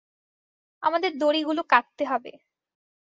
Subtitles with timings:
[0.83, 2.31] আমাদের দড়িগুলো কাটতে হবে।